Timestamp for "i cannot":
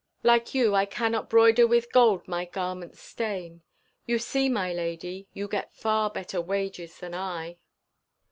0.73-1.29